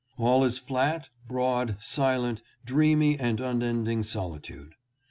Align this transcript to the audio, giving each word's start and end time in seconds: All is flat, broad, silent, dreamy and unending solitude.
All 0.17 0.43
is 0.43 0.57
flat, 0.57 1.09
broad, 1.27 1.77
silent, 1.79 2.41
dreamy 2.65 3.19
and 3.19 3.39
unending 3.39 4.01
solitude. 4.01 4.73